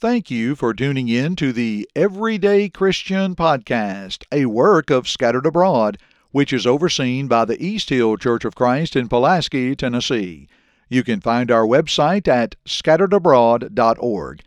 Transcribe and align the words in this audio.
Thank 0.00 0.30
you 0.30 0.54
for 0.54 0.72
tuning 0.72 1.10
in 1.10 1.36
to 1.36 1.52
the 1.52 1.86
Everyday 1.94 2.70
Christian 2.70 3.36
Podcast, 3.36 4.24
a 4.32 4.46
work 4.46 4.88
of 4.88 5.06
Scattered 5.06 5.44
Abroad, 5.44 5.98
which 6.30 6.54
is 6.54 6.66
overseen 6.66 7.28
by 7.28 7.44
the 7.44 7.62
East 7.62 7.90
Hill 7.90 8.16
Church 8.16 8.46
of 8.46 8.54
Christ 8.54 8.96
in 8.96 9.10
Pulaski, 9.10 9.76
Tennessee. 9.76 10.48
You 10.88 11.04
can 11.04 11.20
find 11.20 11.50
our 11.50 11.66
website 11.66 12.26
at 12.28 12.56
scatteredabroad.org. 12.64 14.40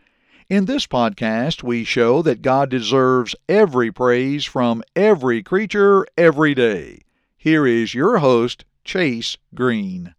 In 0.48 0.64
this 0.64 0.88
podcast, 0.88 1.62
we 1.62 1.84
show 1.84 2.20
that 2.22 2.42
God 2.42 2.68
deserves 2.68 3.36
every 3.48 3.92
praise 3.92 4.44
from 4.44 4.82
every 4.96 5.40
creature 5.44 6.04
every 6.18 6.56
day. 6.56 7.02
Here 7.36 7.64
is 7.64 7.94
your 7.94 8.18
host, 8.18 8.64
Chase 8.82 9.36
Green. 9.54 10.16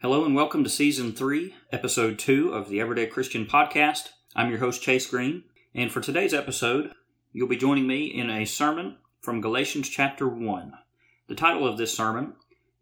Hello 0.00 0.24
and 0.24 0.34
welcome 0.34 0.64
to 0.64 0.70
Season 0.70 1.12
3, 1.12 1.54
Episode 1.70 2.18
2 2.18 2.54
of 2.54 2.70
the 2.70 2.80
Everyday 2.80 3.06
Christian 3.06 3.44
Podcast. 3.44 4.08
I'm 4.36 4.50
your 4.50 4.58
host, 4.58 4.82
Chase 4.82 5.06
Green, 5.06 5.44
and 5.76 5.92
for 5.92 6.00
today's 6.00 6.34
episode, 6.34 6.92
you'll 7.32 7.46
be 7.46 7.56
joining 7.56 7.86
me 7.86 8.06
in 8.06 8.30
a 8.30 8.44
sermon 8.44 8.96
from 9.20 9.40
Galatians 9.40 9.88
chapter 9.88 10.26
1. 10.26 10.72
The 11.28 11.36
title 11.36 11.68
of 11.68 11.78
this 11.78 11.96
sermon 11.96 12.32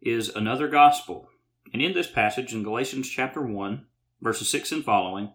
is 0.01 0.29
Another 0.29 0.67
Gospel, 0.67 1.29
and 1.71 1.79
in 1.79 1.93
this 1.93 2.09
passage 2.09 2.55
in 2.55 2.63
Galatians 2.63 3.07
chapter 3.07 3.39
1, 3.39 3.85
verses 4.19 4.49
6 4.49 4.71
and 4.71 4.83
following, 4.83 5.29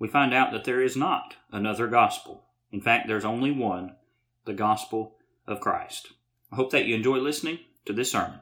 we 0.00 0.08
find 0.08 0.34
out 0.34 0.50
that 0.50 0.64
there 0.64 0.82
is 0.82 0.96
not 0.96 1.36
another 1.52 1.86
gospel. 1.86 2.46
In 2.72 2.80
fact, 2.80 3.06
there's 3.06 3.24
only 3.24 3.52
one, 3.52 3.94
the 4.46 4.54
gospel 4.54 5.18
of 5.46 5.60
Christ. 5.60 6.14
I 6.50 6.56
hope 6.56 6.72
that 6.72 6.86
you 6.86 6.96
enjoy 6.96 7.18
listening 7.18 7.60
to 7.84 7.92
this 7.92 8.10
sermon. 8.10 8.40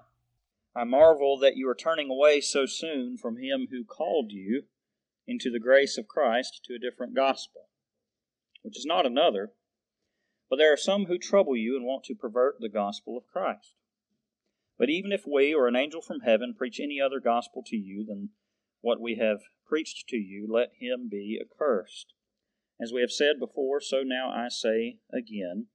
I 0.75 0.85
marvel 0.85 1.39
that 1.41 1.57
you 1.57 1.69
are 1.69 1.75
turning 1.75 2.09
away 2.09 2.41
so 2.41 2.65
soon 2.65 3.19
from 3.19 3.37
him 3.37 3.67
who 3.71 3.85
called 3.85 4.33
you 4.33 4.63
into 5.29 5.51
the 5.51 5.61
grace 5.61 5.99
of 5.99 6.09
Christ 6.09 6.63
to 6.65 6.75
a 6.75 6.79
different 6.79 7.15
gospel, 7.15 7.69
which 8.63 8.79
is 8.79 8.87
not 8.87 9.07
another, 9.07 9.53
but 10.49 10.57
there 10.57 10.73
are 10.73 10.79
some 10.79 11.05
who 11.05 11.19
trouble 11.19 11.55
you 11.55 11.77
and 11.77 11.85
want 11.85 12.05
to 12.05 12.15
pervert 12.15 12.57
the 12.59 12.71
gospel 12.71 13.17
of 13.17 13.27
Christ. 13.31 13.75
But 14.79 14.89
even 14.89 15.13
if 15.13 15.25
we 15.27 15.53
or 15.55 15.69
an 15.69 15.77
angel 15.77 16.01
from 16.01 16.21
heaven 16.21 16.55
preach 16.57 16.81
any 16.81 16.99
other 16.99 17.21
gospel 17.21 17.63
to 17.67 17.77
you 17.77 18.07
than 18.09 18.31
what 18.81 19.01
we 19.01 19.17
have 19.17 19.41
preached 19.67 20.09
to 20.09 20.17
you, 20.17 20.49
let 20.51 20.71
him 20.81 21.09
be 21.11 21.39
accursed. 21.39 22.15
As 22.81 22.93
we 22.93 23.03
have 23.03 23.11
said 23.11 23.39
before, 23.39 23.81
so 23.81 24.03
now 24.03 24.31
I 24.31 24.49
say 24.49 24.99
again 25.13 25.67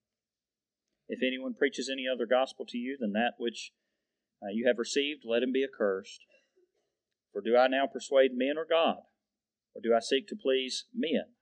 if 1.07 1.21
anyone 1.21 1.53
preaches 1.53 1.89
any 1.91 2.05
other 2.11 2.25
gospel 2.25 2.65
to 2.69 2.77
you 2.77 2.97
than 2.99 3.11
that 3.13 3.33
which 3.37 3.71
uh, 4.41 4.49
you 4.51 4.65
have 4.67 4.79
received, 4.79 5.23
let 5.25 5.43
him 5.43 5.51
be 5.51 5.63
accursed. 5.63 6.21
For 7.31 7.41
do 7.41 7.55
I 7.55 7.67
now 7.67 7.87
persuade 7.87 8.31
men 8.33 8.57
or 8.57 8.65
God? 8.67 8.97
Or 9.75 9.81
do 9.81 9.93
I 9.95 9.99
seek 9.99 10.27
to 10.27 10.35
please 10.35 10.85
men? 10.93 11.33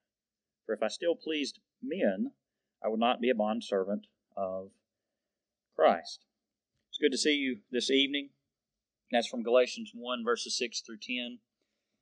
For 0.66 0.74
if 0.74 0.84
I 0.84 0.88
still 0.88 1.16
pleased 1.16 1.60
men, 1.82 2.32
I 2.84 2.88
would 2.88 3.00
not 3.00 3.22
be 3.22 3.30
a 3.30 3.36
bondservant 3.36 4.08
of 4.36 4.72
Christ. 5.76 6.26
It's 6.90 6.98
good 6.98 7.12
to 7.12 7.18
see 7.18 7.36
you 7.36 7.60
this 7.72 7.90
evening. 7.90 8.30
That's 9.12 9.28
from 9.28 9.44
Galatians 9.44 9.92
1, 9.94 10.24
verses 10.24 10.58
6 10.58 10.82
through 10.82 11.00
10. 11.02 11.40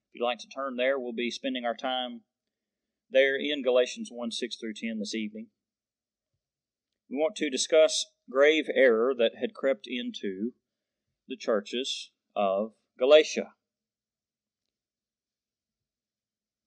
If 0.10 0.16
you'd 0.20 0.26
like 0.26 0.40
to 0.40 0.48
turn 0.48 0.76
there, 0.76 1.00
we'll 1.00 1.14
be 1.14 1.32
spending 1.32 1.66
our 1.66 1.76
time 1.76 2.22
there 3.12 3.36
in 3.36 3.64
Galatians 3.64 4.10
1 4.12 4.32
6 4.32 4.56
through 4.58 4.74
10 4.76 5.00
this 5.00 5.16
evening. 5.16 5.48
We 7.10 7.18
want 7.18 7.36
to 7.38 7.50
discuss 7.50 8.06
grave 8.30 8.66
error 8.74 9.14
that 9.18 9.38
had 9.40 9.56
crept 9.56 9.88
into 9.88 10.54
the 11.28 11.36
churches 11.36 12.12
of 12.36 12.74
Galatia. 12.98 13.54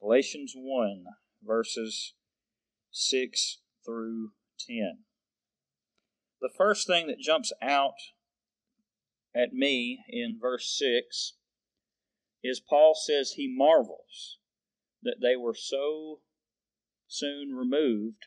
Galatians 0.03 0.53
1, 0.57 1.05
verses 1.47 2.15
6 2.91 3.61
through 3.87 4.31
10. 4.59 5.05
The 6.41 6.51
first 6.59 6.89
thing 6.89 7.07
that 7.07 7.21
jumps 7.21 7.53
out 7.63 7.95
at 9.33 9.53
me 9.53 10.05
in 10.09 10.39
verse 10.41 10.77
6 10.77 11.35
is 12.43 12.61
Paul 12.69 12.97
says 12.97 13.33
he 13.37 13.55
marvels 13.57 14.39
that 15.05 15.19
they 15.23 15.37
were 15.37 15.55
so 15.55 16.19
soon 17.07 17.55
removed 17.55 18.27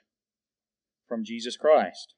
from 1.10 1.26
Jesus 1.26 1.58
Christ. 1.58 2.14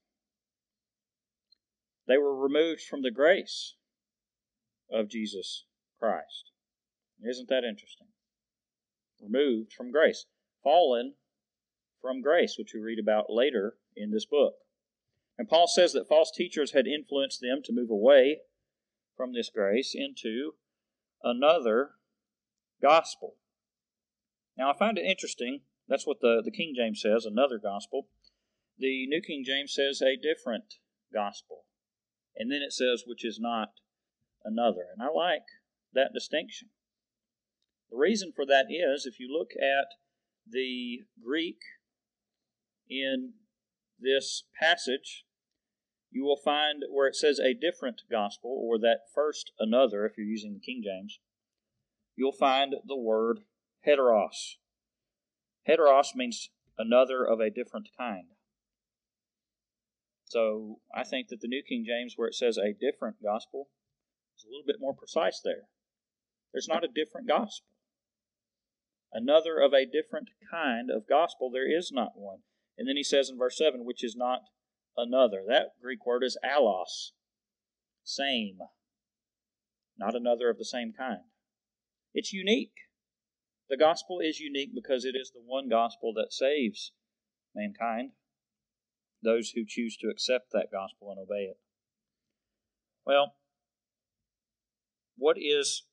They 2.07 2.19
were 2.19 2.38
removed 2.38 2.81
from 2.81 3.01
the 3.01 3.12
grace 3.12 3.75
of 4.91 5.09
Jesus 5.09 5.66
Christ. 6.00 6.51
Isn't 7.28 7.50
that 7.50 7.63
interesting? 7.63 8.06
Removed 9.22 9.73
from 9.73 9.91
grace. 9.91 10.25
Fallen 10.63 11.13
from 12.01 12.22
grace, 12.22 12.55
which 12.57 12.73
we 12.73 12.79
read 12.79 13.00
about 13.00 13.25
later 13.29 13.75
in 13.95 14.11
this 14.11 14.25
book. 14.25 14.55
And 15.38 15.47
Paul 15.47 15.67
says 15.67 15.94
that 15.94 16.07
false 16.07 16.31
teachers 16.31 16.72
had 16.72 16.88
influenced 16.88 17.41
them 17.41 17.61
to 17.66 17.73
move 17.73 17.89
away 17.89 18.39
from 19.16 19.33
this 19.33 19.50
grace 19.53 19.94
into 19.95 20.53
another 21.23 21.91
gospel. 22.81 23.35
Now, 24.57 24.72
I 24.72 24.77
find 24.77 24.97
it 24.97 25.06
interesting. 25.06 25.61
That's 25.88 26.07
what 26.07 26.19
the, 26.22 26.41
the 26.44 26.51
King 26.51 26.73
James 26.75 27.01
says, 27.01 27.25
another 27.25 27.59
gospel. 27.61 28.07
The 28.77 29.07
New 29.07 29.22
King 29.22 29.44
James 29.45 29.73
says 29.73 30.01
a 30.01 30.16
different 30.16 30.75
gospel. 31.13 31.66
And 32.35 32.51
then 32.51 32.61
it 32.61 32.73
says, 32.73 33.03
which 33.06 33.25
is 33.25 33.39
not 33.39 33.69
another. 34.44 34.85
And 34.94 35.01
I 35.01 35.11
like 35.11 35.45
that 35.94 36.13
distinction. 36.13 36.69
The 37.90 37.98
reason 37.98 38.31
for 38.36 38.46
that 38.46 38.68
is 38.70 39.06
if 39.06 39.20
you 39.20 39.28
look 39.31 39.52
at 39.62 39.88
the 40.50 41.00
Greek 41.24 41.59
in 42.90 43.34
this 44.00 44.44
passage, 44.59 45.25
you 46.12 46.24
will 46.24 46.40
find 46.44 46.84
where 46.92 47.08
it 47.08 47.16
says 47.16 47.40
a 47.40 47.53
different 47.53 48.02
gospel, 48.09 48.52
or 48.52 48.80
that 48.80 49.02
first 49.14 49.52
another, 49.59 50.06
if 50.06 50.18
you're 50.18 50.25
using 50.25 50.53
the 50.53 50.59
King 50.59 50.81
James, 50.84 51.20
you'll 52.16 52.31
find 52.31 52.75
the 52.86 52.98
word 52.98 53.42
heteros. 53.86 54.56
Heteros 55.68 56.16
means 56.16 56.50
another 56.78 57.24
of 57.25 57.40
a 57.40 57.50
different 57.50 57.90
kind. 57.98 58.28
So 60.25 60.80
I 60.94 61.04
think 61.04 61.30
that 61.30 61.40
the 61.42 61.48
New 61.48 61.64
King 61.68 61.86
James, 61.88 62.14
where 62.16 62.28
it 62.28 62.36
says 62.36 62.58
a 62.58 62.74
different 62.74 63.18
gospel, 63.24 63.69
is 64.38 64.46
a 64.46 64.50
little 64.50 64.66
bit 64.66 64.78
more 64.80 64.94
precise 64.94 65.42
there. 65.44 65.68
There's 66.54 66.68
not 66.68 66.84
a 66.84 66.90
different 66.94 67.28
gospel. 67.28 67.68
Another 69.12 69.59
of 69.59 69.73
a 69.73 69.85
different 69.85 70.29
kind 70.51 70.90
of 70.90 71.07
gospel, 71.07 71.50
there 71.50 71.69
is 71.69 71.91
not 71.91 72.12
one. 72.16 72.40
And 72.78 72.88
then 72.88 72.97
he 72.97 73.03
says 73.03 73.29
in 73.29 73.38
verse 73.38 73.57
7, 73.57 73.85
which 73.85 74.03
is 74.03 74.16
not 74.16 74.41
another. 74.95 75.44
That 75.47 75.72
Greek 75.81 76.06
word 76.06 76.23
is 76.23 76.38
allos, 76.44 77.12
same, 78.03 78.59
not 79.97 80.16
another 80.16 80.50
of 80.50 80.57
the 80.57 80.66
same 80.66 80.94
kind. 80.97 81.22
It's 82.13 82.34
unique. 82.34 82.73
The 83.69 83.78
gospel 83.78 84.19
is 84.19 84.40
unique 84.40 84.72
because 84.73 85.06
it 85.06 85.16
is 85.16 85.31
the 85.31 85.41
one 85.44 85.69
gospel 85.69 86.13
that 86.16 86.31
saves 86.31 86.91
mankind, 87.56 88.12
those 89.24 89.51
who 89.51 89.66
choose 89.68 89.97
to 89.97 90.09
accept 90.09 90.51
that 90.51 90.72
gospel 90.72 91.12
and 91.12 91.19
obey 91.19 91.45
it. 91.50 91.57
Well, 93.06 93.35
what 95.18 95.38
is 95.39 95.84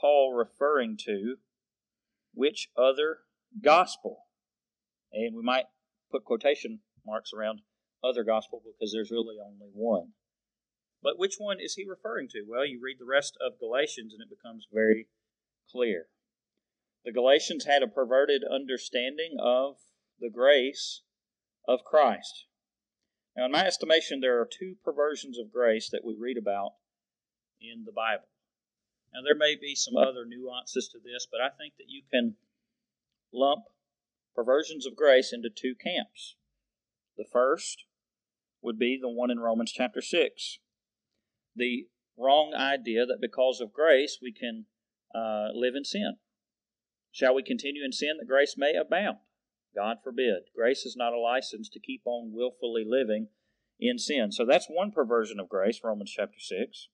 Paul 0.00 0.32
referring 0.32 0.96
to? 1.04 1.36
Which 2.40 2.70
other 2.74 3.18
gospel? 3.62 4.24
And 5.12 5.36
we 5.36 5.42
might 5.42 5.66
put 6.10 6.24
quotation 6.24 6.80
marks 7.04 7.32
around 7.36 7.60
other 8.02 8.24
gospel 8.24 8.62
because 8.64 8.94
there's 8.94 9.10
really 9.10 9.36
only 9.38 9.68
one. 9.74 10.12
But 11.02 11.18
which 11.18 11.34
one 11.36 11.58
is 11.60 11.74
he 11.74 11.84
referring 11.86 12.28
to? 12.30 12.46
Well, 12.48 12.64
you 12.64 12.80
read 12.82 12.96
the 12.98 13.04
rest 13.04 13.36
of 13.46 13.58
Galatians 13.60 14.14
and 14.14 14.22
it 14.22 14.34
becomes 14.34 14.66
very 14.72 15.08
clear. 15.70 16.06
The 17.04 17.12
Galatians 17.12 17.66
had 17.66 17.82
a 17.82 17.86
perverted 17.86 18.40
understanding 18.50 19.36
of 19.38 19.76
the 20.18 20.30
grace 20.30 21.02
of 21.68 21.84
Christ. 21.84 22.46
Now, 23.36 23.44
in 23.44 23.52
my 23.52 23.66
estimation, 23.66 24.20
there 24.20 24.40
are 24.40 24.48
two 24.50 24.76
perversions 24.82 25.38
of 25.38 25.52
grace 25.52 25.90
that 25.90 26.06
we 26.06 26.16
read 26.18 26.38
about 26.38 26.70
in 27.60 27.84
the 27.84 27.92
Bible. 27.92 28.28
Now, 29.12 29.20
there 29.24 29.36
may 29.36 29.56
be 29.60 29.74
some 29.74 29.96
other 29.96 30.24
nuances 30.24 30.88
to 30.88 30.98
this, 30.98 31.26
but 31.30 31.40
I 31.40 31.48
think 31.48 31.74
that 31.78 31.88
you 31.88 32.02
can 32.12 32.36
lump 33.32 33.64
perversions 34.34 34.86
of 34.86 34.96
grace 34.96 35.32
into 35.32 35.50
two 35.50 35.74
camps. 35.74 36.36
The 37.16 37.24
first 37.30 37.84
would 38.62 38.78
be 38.78 38.98
the 39.00 39.08
one 39.08 39.30
in 39.30 39.40
Romans 39.40 39.72
chapter 39.72 40.00
6. 40.00 40.58
The 41.56 41.88
wrong 42.16 42.54
idea 42.54 43.06
that 43.06 43.20
because 43.20 43.60
of 43.60 43.72
grace 43.72 44.18
we 44.22 44.32
can 44.32 44.66
uh, 45.14 45.48
live 45.54 45.74
in 45.74 45.84
sin. 45.84 46.16
Shall 47.10 47.34
we 47.34 47.42
continue 47.42 47.84
in 47.84 47.92
sin 47.92 48.16
that 48.18 48.28
grace 48.28 48.54
may 48.56 48.74
abound? 48.74 49.18
God 49.74 49.98
forbid. 50.02 50.44
Grace 50.54 50.84
is 50.84 50.96
not 50.96 51.12
a 51.12 51.18
license 51.18 51.68
to 51.70 51.80
keep 51.80 52.02
on 52.04 52.32
willfully 52.32 52.84
living 52.86 53.28
in 53.78 53.98
sin. 53.98 54.30
So 54.30 54.44
that's 54.44 54.66
one 54.68 54.92
perversion 54.92 55.40
of 55.40 55.48
grace, 55.48 55.80
Romans 55.82 56.12
chapter 56.14 56.38
6. 56.38 56.88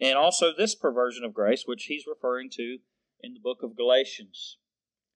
And 0.00 0.16
also 0.16 0.52
this 0.52 0.74
perversion 0.74 1.24
of 1.24 1.32
grace, 1.32 1.64
which 1.66 1.84
he's 1.84 2.06
referring 2.06 2.50
to 2.50 2.78
in 3.22 3.34
the 3.34 3.40
book 3.40 3.62
of 3.62 3.76
Galatians. 3.76 4.58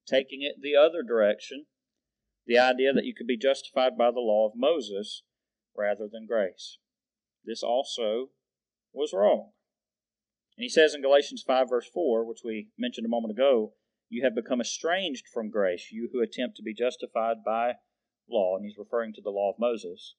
taking 0.07 0.41
it 0.41 0.61
the 0.61 0.75
other 0.75 1.03
direction, 1.03 1.65
the 2.45 2.57
idea 2.57 2.91
that 2.93 3.05
you 3.05 3.13
could 3.15 3.27
be 3.27 3.37
justified 3.37 3.97
by 3.97 4.11
the 4.11 4.19
law 4.19 4.47
of 4.47 4.53
Moses 4.55 5.23
rather 5.77 6.07
than 6.11 6.27
grace. 6.27 6.79
This 7.45 7.63
also 7.63 8.29
was 8.93 9.13
wrong. 9.13 9.51
And 10.57 10.63
he 10.63 10.69
says 10.69 10.93
in 10.93 11.01
Galatians 11.01 11.43
5, 11.45 11.69
verse 11.69 11.89
4, 11.93 12.25
which 12.25 12.41
we 12.43 12.69
mentioned 12.77 13.05
a 13.05 13.09
moment 13.09 13.31
ago, 13.31 13.73
you 14.09 14.23
have 14.23 14.35
become 14.35 14.59
estranged 14.59 15.25
from 15.31 15.49
grace, 15.49 15.89
you 15.91 16.09
who 16.11 16.21
attempt 16.21 16.57
to 16.57 16.63
be 16.63 16.73
justified 16.73 17.37
by 17.45 17.73
law. 18.29 18.57
And 18.57 18.65
he's 18.65 18.77
referring 18.77 19.13
to 19.13 19.21
the 19.21 19.29
law 19.29 19.51
of 19.51 19.59
Moses. 19.59 20.15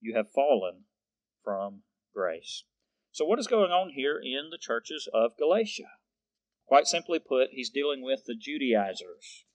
You 0.00 0.16
have 0.16 0.32
fallen 0.34 0.84
from 1.44 1.82
grace. 2.12 2.64
So, 3.16 3.24
what 3.24 3.38
is 3.38 3.46
going 3.46 3.70
on 3.70 3.92
here 3.94 4.20
in 4.22 4.50
the 4.50 4.58
churches 4.58 5.08
of 5.14 5.38
Galatia? 5.38 5.88
Quite 6.66 6.86
simply 6.86 7.18
put, 7.18 7.48
he's 7.50 7.70
dealing 7.70 8.02
with 8.02 8.26
the 8.26 8.34
Judaizers. 8.34 9.46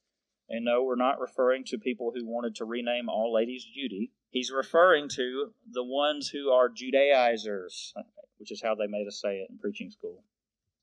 And 0.49 0.65
no, 0.65 0.81
we're 0.81 0.95
not 0.95 1.19
referring 1.19 1.63
to 1.65 1.77
people 1.77 2.11
who 2.15 2.25
wanted 2.25 2.55
to 2.55 2.65
rename 2.65 3.07
all 3.07 3.31
ladies 3.31 3.63
Judy. 3.63 4.13
He's 4.31 4.49
referring 4.49 5.09
to 5.09 5.53
the 5.71 5.83
ones 5.83 6.29
who 6.29 6.49
are 6.49 6.69
Judaizers, 6.69 7.93
which 8.39 8.51
is 8.51 8.63
how 8.63 8.73
they 8.73 8.87
made 8.87 9.05
us 9.05 9.21
say 9.21 9.35
it 9.35 9.51
in 9.51 9.59
preaching 9.59 9.91
school. 9.91 10.23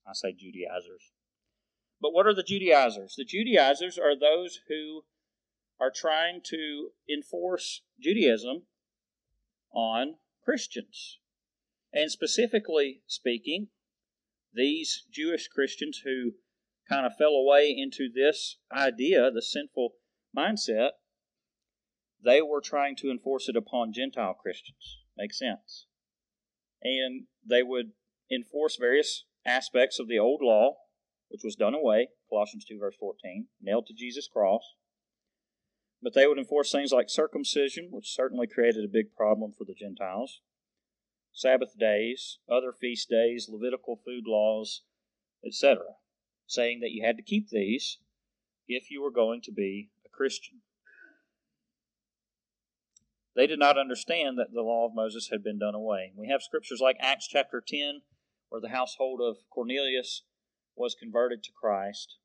I 0.06 0.12
say 0.12 0.32
Judaizers. 0.32 1.10
But 2.00 2.12
what 2.12 2.28
are 2.28 2.34
the 2.34 2.44
Judaizers? 2.44 3.16
The 3.19 3.25
Judaizers 3.25 3.98
are 3.98 4.16
those 4.16 4.60
who 4.69 5.02
are 5.80 5.90
trying 5.92 6.42
to 6.44 6.90
enforce 7.12 7.82
Judaism 8.00 8.66
on 9.72 10.19
Christians. 10.44 11.19
And 11.93 12.11
specifically 12.11 13.02
speaking, 13.06 13.69
these 14.52 15.05
Jewish 15.11 15.49
Christians 15.49 16.02
who 16.05 16.32
kind 16.88 17.06
of 17.06 17.12
fell 17.19 17.32
away 17.32 17.75
into 17.76 18.08
this 18.12 18.58
idea, 18.73 19.31
the 19.31 19.43
sinful 19.43 19.93
mindset, 20.37 20.90
they 22.25 22.43
were 22.43 22.61
trying 22.61 22.96
to 22.96 23.11
enforce 23.11 23.49
it 23.49 23.56
upon 23.56 23.93
Gentile 23.93 24.35
Christians. 24.35 24.99
Makes 25.17 25.38
sense. 25.38 25.87
And 26.82 27.26
they 27.49 27.62
would 27.62 27.93
enforce 28.31 28.76
various 28.79 29.25
aspects 29.46 29.99
of 29.99 30.08
the 30.08 30.19
old 30.19 30.40
law, 30.43 30.75
which 31.29 31.43
was 31.44 31.56
done 31.56 31.75
away, 31.75 32.08
Colossians 32.29 32.64
2, 32.64 32.79
verse 32.79 32.96
14, 32.99 33.46
nailed 33.61 33.87
to 33.87 33.94
Jesus' 33.94 34.29
cross. 34.29 34.62
But 36.02 36.14
they 36.14 36.26
would 36.26 36.38
enforce 36.38 36.70
things 36.70 36.93
like 36.93 37.11
circumcision, 37.11 37.88
which 37.90 38.14
certainly 38.14 38.46
created 38.46 38.85
a 38.85 38.93
big 38.93 39.14
problem 39.17 39.52
for 39.56 39.64
the 39.64 39.75
Gentiles, 39.75 40.40
Sabbath 41.32 41.78
days, 41.78 42.38
other 42.50 42.72
feast 42.72 43.08
days, 43.08 43.48
Levitical 43.48 44.00
food 44.04 44.25
laws, 44.26 44.82
etc., 45.44 45.82
saying 46.46 46.80
that 46.80 46.90
you 46.90 47.04
had 47.04 47.16
to 47.16 47.22
keep 47.22 47.48
these 47.48 47.98
if 48.66 48.90
you 48.90 49.02
were 49.02 49.10
going 49.10 49.40
to 49.42 49.52
be 49.52 49.90
a 50.04 50.08
Christian. 50.08 50.60
They 53.36 53.46
did 53.46 53.58
not 53.58 53.78
understand 53.78 54.36
that 54.38 54.52
the 54.52 54.62
law 54.62 54.86
of 54.86 54.94
Moses 54.94 55.28
had 55.30 55.44
been 55.44 55.60
done 55.60 55.75
away. 55.75 56.12
We 56.16 56.28
have 56.28 56.42
scriptures 56.42 56.80
like 56.82 56.96
Acts 56.98 57.28
chapter 57.28 57.62
10, 57.64 58.02
where 58.48 58.60
the 58.60 58.70
household 58.70 59.20
of 59.22 59.36
Cornelius 59.48 60.25
was 60.75 60.96
converted 60.98 61.44
to 61.44 61.52
Christ. 61.52 62.16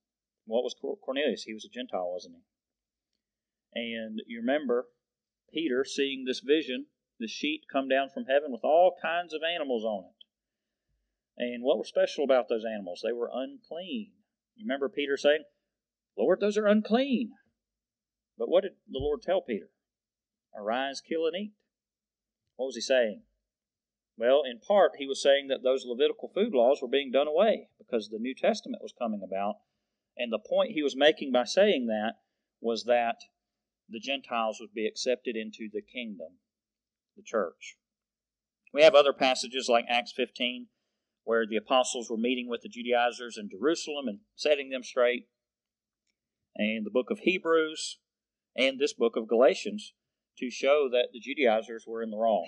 What 0.46 0.64
was 0.64 0.76
Cornelius? 1.06 1.44
He 1.44 1.54
was 1.54 1.66
a 1.66 1.70
Gentile, 1.70 2.12
wasn't 2.12 2.38
he? 2.38 3.80
And 3.80 4.22
you 4.28 4.40
remember 4.40 4.88
Peter 5.54 5.86
seeing 5.86 6.26
this 6.26 6.40
vision, 6.40 6.88
the 7.20 7.28
sheet 7.28 7.62
come 7.72 7.88
down 7.88 8.10
from 8.10 8.26
heaven 8.26 8.52
with 8.52 8.64
all 8.64 8.96
kinds 9.02 9.34
of 9.34 9.42
animals 9.44 9.84
on 9.84 10.06
it. 10.06 10.16
And 11.38 11.64
what 11.64 11.78
was 11.78 11.88
special 11.88 12.24
about 12.24 12.50
those 12.50 12.66
animals? 12.66 13.02
They 13.04 13.14
were 13.14 13.30
unclean. 13.34 14.12
You 14.56 14.66
remember 14.66 14.90
Peter 14.90 15.18
saying, 15.18 15.44
Lord, 16.18 16.40
those 16.40 16.58
are 16.58 16.68
unclean. 16.68 17.32
But 18.38 18.50
what 18.50 18.64
did 18.64 18.74
the 18.88 19.00
Lord 19.00 19.22
tell 19.22 19.42
Peter? 19.42 19.70
Arise, 20.56 21.02
kill, 21.02 21.26
and 21.26 21.36
eat. 21.36 21.54
What 22.56 22.68
was 22.68 22.76
he 22.76 22.82
saying? 22.82 23.24
Well, 24.16 24.44
in 24.44 24.60
part, 24.60 24.94
he 24.98 25.08
was 25.08 25.22
saying 25.22 25.48
that 25.48 25.64
those 25.64 25.86
Levitical 25.86 26.30
food 26.34 26.54
laws 26.54 26.82
were 26.82 26.88
being 26.88 27.12
done 27.12 27.28
away 27.28 27.70
because 27.80 28.10
the 28.10 28.20
New 28.20 28.36
Testament 28.36 28.84
was 28.84 28.94
coming 28.98 29.22
about. 29.24 29.56
And 30.16 30.32
the 30.32 30.38
point 30.38 30.74
he 30.74 30.84
was 30.84 30.96
making 30.96 31.32
by 31.32 31.46
saying 31.46 31.88
that 31.88 32.14
was 32.62 32.84
that 32.84 33.22
the 33.90 34.00
Gentiles 34.00 34.60
would 34.60 34.74
be 34.74 34.86
accepted 34.86 35.36
into 35.36 35.68
the 35.72 35.82
kingdom, 35.82 36.38
the 37.16 37.24
church. 37.24 37.78
We 38.74 38.82
have 38.84 38.96
other 38.96 39.14
passages 39.14 39.70
like 39.70 39.86
Acts 39.88 40.14
15, 40.16 40.68
where 41.24 41.46
the 41.48 41.58
apostles 41.58 42.10
were 42.10 42.18
meeting 42.18 42.50
with 42.50 42.62
the 42.62 42.70
Judaizers 42.70 43.38
in 43.38 43.50
Jerusalem 43.50 44.08
and 44.08 44.20
setting 44.36 44.70
them 44.70 44.84
straight, 44.84 45.28
and 46.56 46.86
the 46.86 46.92
book 46.92 47.10
of 47.10 47.20
Hebrews, 47.20 48.00
and 48.56 48.80
this 48.80 48.94
book 48.94 49.16
of 49.16 49.28
Galatians 49.28 49.94
to 50.38 50.50
show 50.50 50.90
that 50.92 51.10
the 51.14 51.20
Judaizers 51.20 51.86
were 51.88 52.02
in 52.02 52.10
the 52.10 52.18
wrong. 52.18 52.48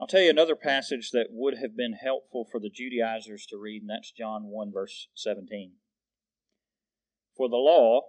I'll 0.00 0.06
tell 0.06 0.22
you 0.22 0.30
another 0.30 0.56
passage 0.56 1.10
that 1.10 1.26
would 1.30 1.58
have 1.60 1.76
been 1.76 1.92
helpful 1.92 2.46
for 2.50 2.58
the 2.58 2.70
Judaizers 2.70 3.44
to 3.50 3.58
read, 3.58 3.82
and 3.82 3.90
that's 3.90 4.10
John 4.10 4.44
1, 4.44 4.72
verse 4.72 5.08
17. 5.14 5.72
For 7.36 7.50
the 7.50 7.56
law 7.56 8.02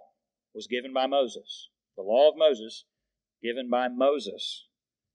was 0.54 0.66
given 0.66 0.94
by 0.94 1.06
Moses, 1.06 1.68
the 1.94 2.02
law 2.02 2.30
of 2.30 2.38
Moses 2.38 2.86
given 3.42 3.68
by 3.68 3.88
Moses, 3.88 4.66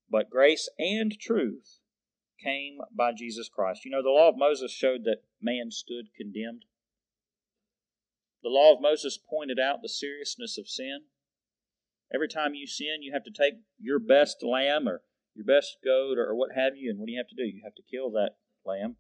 but 0.09 0.29
grace 0.29 0.69
and 0.77 1.17
truth 1.19 1.79
came 2.43 2.77
by 2.95 3.11
Jesus 3.17 3.49
Christ. 3.49 3.85
You 3.85 3.91
know, 3.91 4.03
the 4.03 4.09
law 4.09 4.29
of 4.29 4.37
Moses 4.37 4.71
showed 4.71 5.03
that 5.05 5.23
man 5.41 5.71
stood 5.71 6.07
condemned. 6.15 6.65
The 8.43 8.49
law 8.49 8.73
of 8.73 8.81
Moses 8.81 9.17
pointed 9.17 9.59
out 9.59 9.81
the 9.81 9.89
seriousness 9.89 10.57
of 10.57 10.67
sin. 10.67 11.05
Every 12.13 12.27
time 12.27 12.53
you 12.53 12.67
sin, 12.67 13.01
you 13.01 13.11
have 13.11 13.23
to 13.23 13.31
take 13.31 13.55
your 13.79 13.99
best 13.99 14.43
lamb 14.43 14.87
or 14.87 15.01
your 15.35 15.45
best 15.45 15.77
goat 15.83 16.17
or 16.17 16.35
what 16.35 16.55
have 16.55 16.75
you, 16.75 16.89
and 16.89 16.99
what 16.99 17.07
do 17.07 17.11
you 17.11 17.19
have 17.19 17.27
to 17.27 17.35
do? 17.35 17.43
You 17.43 17.61
have 17.63 17.75
to 17.75 17.83
kill 17.91 18.11
that 18.11 18.37
lamb, 18.65 18.97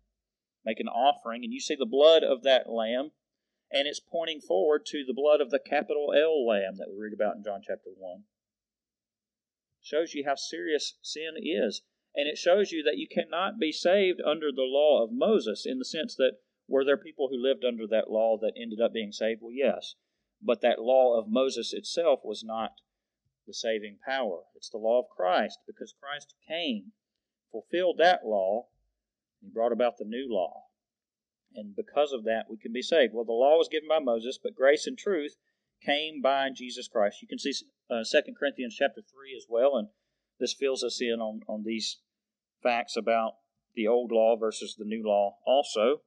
make 0.65 0.79
an 0.79 0.87
offering, 0.87 1.43
and 1.43 1.53
you 1.53 1.59
see 1.59 1.75
the 1.77 1.85
blood 1.85 2.23
of 2.23 2.43
that 2.43 2.69
lamb, 2.69 3.11
and 3.71 3.87
it's 3.87 3.99
pointing 3.99 4.41
forward 4.41 4.85
to 4.87 5.03
the 5.05 5.13
blood 5.13 5.41
of 5.41 5.51
the 5.51 5.59
capital 5.59 6.13
L 6.15 6.45
lamb 6.45 6.77
that 6.77 6.89
we 6.89 7.01
read 7.01 7.13
about 7.13 7.35
in 7.35 7.43
John 7.43 7.61
chapter 7.65 7.89
1. 7.95 8.23
Shows 9.89 10.13
you 10.13 10.25
how 10.25 10.35
serious 10.35 10.97
sin 11.01 11.35
is. 11.41 11.81
And 12.13 12.27
it 12.27 12.37
shows 12.37 12.73
you 12.73 12.83
that 12.83 12.97
you 12.97 13.07
cannot 13.07 13.57
be 13.57 13.71
saved 13.71 14.19
under 14.19 14.51
the 14.51 14.63
law 14.67 15.01
of 15.01 15.13
Moses 15.13 15.65
in 15.65 15.79
the 15.79 15.85
sense 15.85 16.13
that 16.17 16.39
were 16.67 16.83
there 16.83 16.97
people 16.97 17.29
who 17.29 17.41
lived 17.41 17.63
under 17.63 17.87
that 17.87 18.11
law 18.11 18.37
that 18.41 18.57
ended 18.57 18.81
up 18.81 18.91
being 18.91 19.13
saved? 19.13 19.41
Well, 19.41 19.53
yes. 19.53 19.95
But 20.41 20.59
that 20.59 20.81
law 20.81 21.17
of 21.17 21.29
Moses 21.29 21.73
itself 21.73 22.19
was 22.25 22.43
not 22.43 22.81
the 23.45 23.53
saving 23.53 23.99
power. 24.05 24.43
It's 24.57 24.69
the 24.69 24.77
law 24.77 24.99
of 24.99 25.07
Christ 25.07 25.59
because 25.65 25.93
Christ 25.93 26.35
came, 26.45 26.91
fulfilled 27.49 27.97
that 27.99 28.25
law, 28.25 28.67
and 29.41 29.53
brought 29.53 29.71
about 29.71 29.97
the 29.97 30.05
new 30.05 30.27
law. 30.29 30.65
And 31.55 31.73
because 31.77 32.11
of 32.11 32.25
that, 32.25 32.49
we 32.49 32.57
can 32.57 32.73
be 32.73 32.81
saved. 32.81 33.13
Well, 33.13 33.23
the 33.23 33.31
law 33.31 33.57
was 33.57 33.69
given 33.69 33.87
by 33.87 33.99
Moses, 33.99 34.37
but 34.37 34.53
grace 34.53 34.85
and 34.85 34.97
truth 34.97 35.37
came 35.83 36.21
by 36.21 36.49
Jesus 36.53 36.87
Christ. 36.87 37.21
You 37.21 37.27
can 37.27 37.39
see 37.39 37.53
uh, 37.89 38.03
2 38.09 38.33
Corinthians 38.37 38.75
chapter 38.77 39.01
3 39.01 39.35
as 39.35 39.45
well, 39.49 39.75
and 39.75 39.89
this 40.39 40.53
fills 40.53 40.83
us 40.83 40.99
in 41.01 41.19
on, 41.19 41.41
on 41.47 41.63
these 41.65 41.99
facts 42.61 42.95
about 42.97 43.33
the 43.75 43.87
old 43.87 44.11
law 44.11 44.35
versus 44.37 44.75
the 44.77 44.85
new 44.85 45.03
law 45.05 45.37
also. 45.45 46.01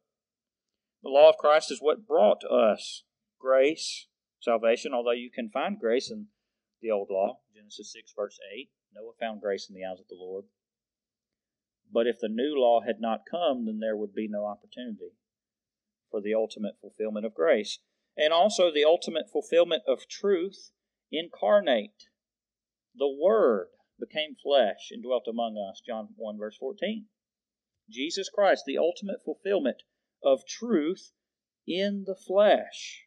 The 1.03 1.09
law 1.09 1.31
of 1.31 1.39
Christ 1.39 1.71
is 1.71 1.79
what 1.81 2.07
brought 2.07 2.43
us 2.45 3.05
grace, 3.39 4.07
salvation, 4.41 4.93
although 4.93 5.13
you 5.13 5.31
can 5.31 5.49
find 5.49 5.79
grace 5.79 6.11
in 6.11 6.27
the 6.83 6.91
old 6.91 7.09
law. 7.11 7.39
Genesis 7.55 7.93
6, 7.93 8.13
verse 8.17 8.39
8. 8.55 8.69
Noah 8.95 9.13
found 9.19 9.41
grace 9.41 9.69
in 9.69 9.75
the 9.75 9.85
eyes 9.85 10.01
of 10.01 10.09
the 10.09 10.17
Lord. 10.19 10.45
But 11.93 12.07
if 12.07 12.19
the 12.21 12.29
new 12.29 12.55
law 12.57 12.81
had 12.87 13.01
not 13.01 13.23
come, 13.29 13.67
then 13.67 13.79
there 13.81 13.97
would 13.97 14.15
be 14.15 14.29
no 14.29 14.45
opportunity 14.45 15.15
for 16.11 16.21
the 16.21 16.35
ultimate 16.35 16.75
fulfillment 16.81 17.27
of 17.27 17.35
grace. 17.35 17.79
And 18.21 18.35
also 18.35 18.71
the 18.71 18.85
ultimate 18.85 19.31
fulfillment 19.33 19.83
of 19.89 20.07
truth 20.07 20.73
incarnate. 21.11 22.05
The 22.95 23.09
Word 23.09 23.69
became 23.99 24.37
flesh 24.43 24.91
and 24.91 25.03
dwelt 25.03 25.25
among 25.27 25.57
us. 25.57 25.81
John 25.81 26.09
1, 26.17 26.39
verse 26.39 26.59
14. 26.59 27.07
Jesus 27.89 28.29
Christ, 28.29 28.65
the 28.67 28.77
ultimate 28.77 29.23
fulfillment 29.25 29.85
of 30.23 30.47
truth 30.47 31.13
in 31.67 32.05
the 32.07 32.15
flesh. 32.15 33.07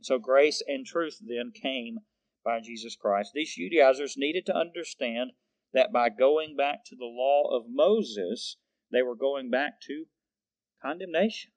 So 0.00 0.18
grace 0.18 0.60
and 0.66 0.84
truth 0.84 1.18
then 1.20 1.52
came 1.54 1.98
by 2.44 2.58
Jesus 2.60 2.96
Christ. 2.96 3.30
These 3.34 3.54
Judaizers 3.54 4.16
needed 4.16 4.46
to 4.46 4.56
understand 4.56 5.30
that 5.72 5.92
by 5.92 6.08
going 6.08 6.56
back 6.56 6.84
to 6.86 6.96
the 6.96 7.04
law 7.04 7.56
of 7.56 7.66
Moses, 7.68 8.56
they 8.90 9.02
were 9.02 9.14
going 9.14 9.48
back 9.48 9.80
to 9.82 10.06
condemnation. 10.82 11.52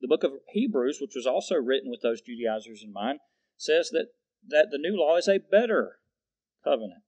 The 0.00 0.08
book 0.08 0.24
of 0.24 0.32
Hebrews, 0.48 0.98
which 1.00 1.14
was 1.16 1.26
also 1.26 1.56
written 1.56 1.90
with 1.90 2.02
those 2.02 2.20
Judaizers 2.20 2.82
in 2.84 2.92
mind, 2.92 3.18
says 3.56 3.90
that, 3.90 4.08
that 4.46 4.68
the 4.70 4.78
new 4.78 4.96
law 4.96 5.16
is 5.16 5.28
a 5.28 5.38
better 5.38 5.96
covenant. 6.62 7.02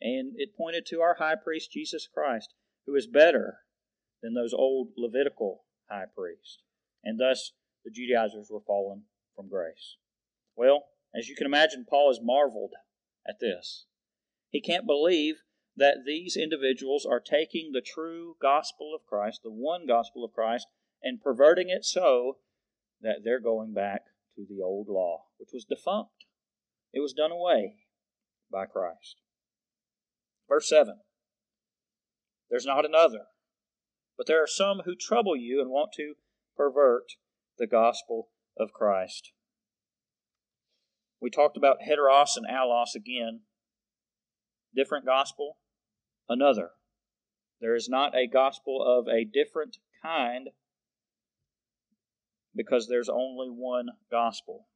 And 0.00 0.34
it 0.36 0.56
pointed 0.56 0.84
to 0.86 1.00
our 1.00 1.16
high 1.18 1.36
priest, 1.42 1.72
Jesus 1.72 2.06
Christ, 2.12 2.52
who 2.86 2.94
is 2.94 3.06
better 3.06 3.60
than 4.22 4.34
those 4.34 4.52
old 4.52 4.88
Levitical 4.96 5.64
high 5.88 6.04
priests. 6.14 6.58
And 7.02 7.18
thus, 7.18 7.52
the 7.84 7.90
Judaizers 7.90 8.48
were 8.50 8.60
fallen 8.60 9.04
from 9.34 9.48
grace. 9.48 9.96
Well, 10.56 10.84
as 11.14 11.28
you 11.28 11.36
can 11.36 11.46
imagine, 11.46 11.86
Paul 11.88 12.10
is 12.10 12.20
marveled 12.22 12.72
at 13.26 13.40
this. 13.40 13.86
He 14.50 14.60
can't 14.60 14.86
believe 14.86 15.36
that 15.76 16.04
these 16.06 16.36
individuals 16.36 17.06
are 17.06 17.20
taking 17.20 17.72
the 17.72 17.80
true 17.80 18.36
gospel 18.40 18.94
of 18.94 19.06
Christ, 19.06 19.40
the 19.42 19.50
one 19.50 19.86
gospel 19.86 20.24
of 20.24 20.32
Christ, 20.32 20.66
and 21.04 21.22
perverting 21.22 21.68
it 21.68 21.84
so 21.84 22.38
that 23.00 23.18
they're 23.22 23.40
going 23.40 23.72
back 23.74 24.00
to 24.34 24.44
the 24.48 24.62
old 24.64 24.88
law, 24.88 25.26
which 25.38 25.50
was 25.52 25.64
defunct. 25.64 26.24
It 26.92 27.00
was 27.00 27.12
done 27.12 27.30
away 27.30 27.76
by 28.50 28.64
Christ. 28.64 29.20
Verse 30.48 30.68
7 30.68 30.94
There's 32.50 32.66
not 32.66 32.86
another, 32.86 33.26
but 34.16 34.26
there 34.26 34.42
are 34.42 34.48
some 34.48 34.82
who 34.84 34.96
trouble 34.96 35.36
you 35.36 35.60
and 35.60 35.70
want 35.70 35.90
to 35.96 36.14
pervert 36.56 37.12
the 37.58 37.66
gospel 37.66 38.30
of 38.58 38.72
Christ. 38.72 39.32
We 41.20 41.30
talked 41.30 41.56
about 41.56 41.78
heteros 41.86 42.36
and 42.36 42.46
allos 42.46 42.94
again. 42.94 43.40
Different 44.74 45.06
gospel, 45.06 45.58
another. 46.28 46.70
There 47.60 47.74
is 47.74 47.88
not 47.88 48.14
a 48.14 48.26
gospel 48.26 48.82
of 48.82 49.08
a 49.08 49.24
different 49.24 49.78
kind 50.02 50.48
because 52.54 52.88
there's 52.88 53.08
only 53.08 53.48
one 53.48 53.88
gospel. 54.10 54.66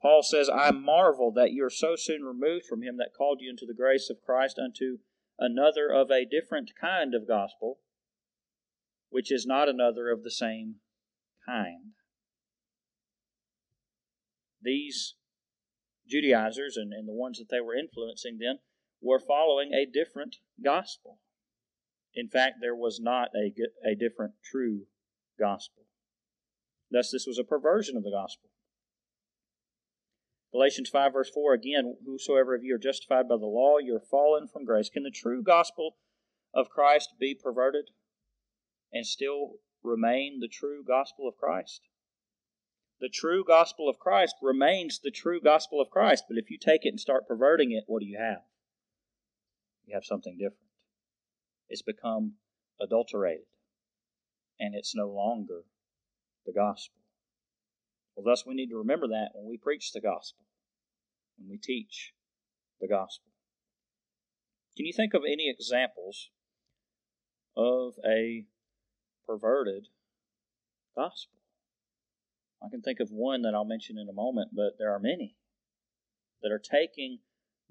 Paul 0.00 0.22
says, 0.22 0.50
I 0.52 0.72
marvel 0.72 1.32
that 1.32 1.52
you 1.52 1.64
are 1.64 1.70
so 1.70 1.94
soon 1.96 2.22
removed 2.22 2.66
from 2.66 2.82
him 2.82 2.96
that 2.96 3.14
called 3.16 3.38
you 3.40 3.48
into 3.50 3.66
the 3.66 3.74
grace 3.74 4.10
of 4.10 4.20
Christ 4.20 4.58
unto 4.58 4.98
another 5.38 5.92
of 5.92 6.10
a 6.10 6.24
different 6.24 6.72
kind 6.78 7.14
of 7.14 7.28
gospel, 7.28 7.78
which 9.10 9.30
is 9.30 9.46
not 9.46 9.68
another 9.68 10.10
of 10.10 10.24
the 10.24 10.30
same 10.30 10.76
kind. 11.46 11.92
These 14.60 15.14
Judaizers 16.08 16.76
and, 16.76 16.92
and 16.92 17.08
the 17.08 17.12
ones 17.12 17.38
that 17.38 17.48
they 17.48 17.60
were 17.60 17.74
influencing 17.74 18.38
then 18.38 18.58
were 19.00 19.20
following 19.20 19.72
a 19.72 19.86
different 19.86 20.36
gospel. 20.62 21.18
In 22.14 22.28
fact, 22.28 22.56
there 22.60 22.74
was 22.74 23.00
not 23.00 23.28
a, 23.34 23.54
a 23.88 23.94
different 23.94 24.34
true 24.44 24.82
gospel. 25.38 25.81
Thus, 26.92 27.10
this 27.10 27.26
was 27.26 27.38
a 27.38 27.44
perversion 27.44 27.96
of 27.96 28.04
the 28.04 28.10
gospel. 28.10 28.50
Galatians 30.52 30.90
5, 30.90 31.14
verse 31.14 31.30
4 31.30 31.54
again, 31.54 31.96
whosoever 32.04 32.54
of 32.54 32.62
you 32.62 32.74
are 32.74 32.78
justified 32.78 33.26
by 33.26 33.36
the 33.36 33.46
law, 33.46 33.78
you're 33.78 33.98
fallen 33.98 34.46
from 34.46 34.66
grace. 34.66 34.90
Can 34.90 35.02
the 35.02 35.10
true 35.10 35.42
gospel 35.42 35.96
of 36.52 36.68
Christ 36.68 37.14
be 37.18 37.34
perverted 37.34 37.90
and 38.92 39.06
still 39.06 39.54
remain 39.82 40.40
the 40.40 40.48
true 40.48 40.84
gospel 40.86 41.26
of 41.26 41.38
Christ? 41.38 41.80
The 43.00 43.08
true 43.08 43.42
gospel 43.42 43.88
of 43.88 43.98
Christ 43.98 44.36
remains 44.42 45.00
the 45.00 45.10
true 45.10 45.40
gospel 45.40 45.80
of 45.80 45.90
Christ, 45.90 46.24
but 46.28 46.36
if 46.36 46.50
you 46.50 46.58
take 46.58 46.84
it 46.84 46.90
and 46.90 47.00
start 47.00 47.26
perverting 47.26 47.72
it, 47.72 47.84
what 47.86 48.00
do 48.00 48.06
you 48.06 48.18
have? 48.18 48.42
You 49.86 49.94
have 49.94 50.04
something 50.04 50.36
different. 50.36 50.68
It's 51.70 51.82
become 51.82 52.34
adulterated, 52.78 53.46
and 54.60 54.74
it's 54.74 54.94
no 54.94 55.08
longer 55.08 55.64
the 56.46 56.52
gospel. 56.52 56.98
Well, 58.16 58.24
thus 58.24 58.44
we 58.46 58.54
need 58.54 58.68
to 58.70 58.78
remember 58.78 59.08
that 59.08 59.30
when 59.34 59.48
we 59.48 59.56
preach 59.56 59.92
the 59.92 60.00
gospel, 60.00 60.44
when 61.38 61.48
we 61.48 61.58
teach 61.58 62.12
the 62.80 62.88
gospel. 62.88 63.32
Can 64.76 64.86
you 64.86 64.92
think 64.92 65.14
of 65.14 65.22
any 65.26 65.50
examples 65.50 66.30
of 67.56 67.94
a 68.06 68.46
perverted 69.26 69.88
gospel? 70.96 71.38
I 72.64 72.68
can 72.70 72.80
think 72.80 73.00
of 73.00 73.10
one 73.10 73.42
that 73.42 73.54
I'll 73.54 73.64
mention 73.64 73.98
in 73.98 74.08
a 74.08 74.12
moment, 74.12 74.50
but 74.54 74.78
there 74.78 74.94
are 74.94 75.00
many 75.00 75.36
that 76.42 76.52
are 76.52 76.58
taking 76.60 77.18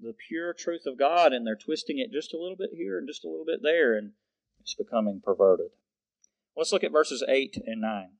the 0.00 0.14
pure 0.28 0.52
truth 0.52 0.82
of 0.86 0.98
God 0.98 1.32
and 1.32 1.46
they're 1.46 1.56
twisting 1.56 1.98
it 1.98 2.12
just 2.12 2.34
a 2.34 2.38
little 2.38 2.56
bit 2.56 2.70
here 2.72 2.98
and 2.98 3.08
just 3.08 3.24
a 3.24 3.28
little 3.28 3.46
bit 3.46 3.60
there, 3.62 3.96
and 3.96 4.12
it's 4.60 4.74
becoming 4.74 5.20
perverted. 5.22 5.70
Let's 6.56 6.72
look 6.72 6.84
at 6.84 6.92
verses 6.92 7.24
8 7.26 7.56
and 7.66 7.80
9. 7.80 8.10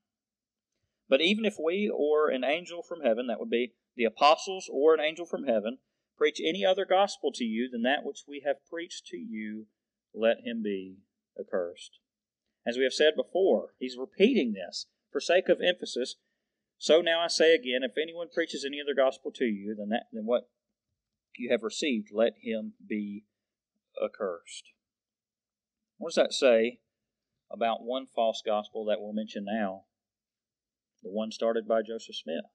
But 1.09 1.21
even 1.21 1.45
if 1.45 1.55
we 1.63 1.91
or 1.93 2.29
an 2.29 2.43
angel 2.43 2.81
from 2.81 3.01
heaven, 3.01 3.27
that 3.27 3.39
would 3.39 3.49
be 3.49 3.73
the 3.95 4.05
apostles 4.05 4.69
or 4.71 4.93
an 4.93 4.99
angel 4.99 5.25
from 5.25 5.45
heaven, 5.45 5.79
preach 6.17 6.39
any 6.43 6.65
other 6.65 6.85
gospel 6.85 7.31
to 7.33 7.43
you 7.43 7.69
than 7.69 7.83
that 7.83 8.03
which 8.03 8.23
we 8.27 8.43
have 8.45 8.65
preached 8.69 9.07
to 9.07 9.17
you, 9.17 9.67
let 10.13 10.37
him 10.43 10.61
be 10.63 10.97
accursed. 11.39 11.99
As 12.65 12.77
we 12.77 12.83
have 12.83 12.93
said 12.93 13.13
before, 13.15 13.69
he's 13.79 13.97
repeating 13.97 14.53
this 14.53 14.87
for 15.11 15.19
sake 15.19 15.49
of 15.49 15.61
emphasis. 15.61 16.15
So 16.77 17.01
now 17.01 17.21
I 17.21 17.27
say 17.27 17.53
again, 17.53 17.81
if 17.83 17.97
anyone 18.01 18.27
preaches 18.33 18.65
any 18.65 18.79
other 18.81 18.95
gospel 18.95 19.31
to 19.35 19.45
you 19.45 19.75
than 19.75 19.89
that 19.89 20.05
than 20.11 20.25
what 20.25 20.49
you 21.37 21.51
have 21.51 21.63
received, 21.63 22.09
let 22.11 22.33
him 22.41 22.73
be 22.85 23.25
accursed. 24.03 24.71
What 25.97 26.09
does 26.09 26.15
that 26.15 26.33
say 26.33 26.79
about 27.51 27.83
one 27.83 28.05
false 28.05 28.41
gospel 28.45 28.85
that 28.85 28.99
we'll 28.99 29.13
mention 29.13 29.45
now? 29.45 29.83
The 31.03 31.09
one 31.09 31.31
started 31.31 31.67
by 31.67 31.81
Joseph 31.81 32.15
Smith. 32.15 32.45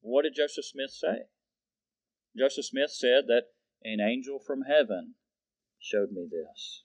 What 0.00 0.22
did 0.22 0.34
Joseph 0.34 0.64
Smith 0.64 0.90
say? 0.90 1.28
Joseph 2.36 2.66
Smith 2.66 2.90
said 2.90 3.24
that 3.28 3.44
an 3.82 4.00
angel 4.00 4.38
from 4.38 4.62
heaven 4.62 5.14
showed 5.78 6.10
me 6.12 6.28
this. 6.30 6.84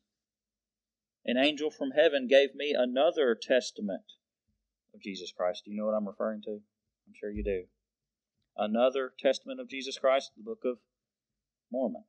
An 1.26 1.38
angel 1.38 1.72
from 1.72 1.92
heaven 1.92 2.28
gave 2.28 2.54
me 2.56 2.74
another 2.78 3.36
testament 3.40 4.14
of 4.94 5.02
Jesus 5.02 5.32
Christ. 5.36 5.64
Do 5.66 5.72
you 5.72 5.78
know 5.78 5.86
what 5.86 5.96
I'm 5.96 6.08
referring 6.08 6.42
to? 6.44 6.52
I'm 6.52 7.14
sure 7.20 7.32
you 7.32 7.44
do. 7.44 7.64
Another 8.58 9.12
testament 9.20 9.60
of 9.60 9.70
Jesus 9.70 9.98
Christ, 9.98 10.32
the 10.38 10.44
Book 10.44 10.62
of 10.64 10.78
Mormon, 11.72 12.06